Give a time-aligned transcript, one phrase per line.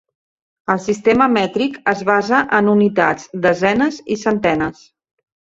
[0.73, 4.83] El sistema mètric es basa en unitats, desenes i centenes.